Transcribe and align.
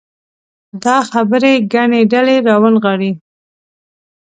دا 0.83 0.97
خبرې 1.11 1.53
ګڼې 1.73 2.01
ډلې 2.11 2.35
راونغاړي. 2.47 3.11